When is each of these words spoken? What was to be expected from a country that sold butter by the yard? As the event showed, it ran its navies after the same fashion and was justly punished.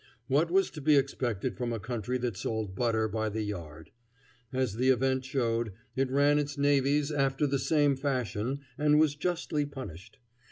What 0.25 0.49
was 0.49 0.71
to 0.71 0.81
be 0.81 0.95
expected 0.95 1.55
from 1.55 1.71
a 1.71 1.79
country 1.79 2.17
that 2.17 2.35
sold 2.35 2.73
butter 2.75 3.07
by 3.07 3.29
the 3.29 3.43
yard? 3.43 3.91
As 4.51 4.77
the 4.77 4.89
event 4.89 5.23
showed, 5.25 5.73
it 5.95 6.09
ran 6.09 6.39
its 6.39 6.57
navies 6.57 7.11
after 7.11 7.45
the 7.45 7.59
same 7.59 7.95
fashion 7.95 8.61
and 8.79 8.97
was 8.99 9.13
justly 9.13 9.63
punished. 9.63 10.17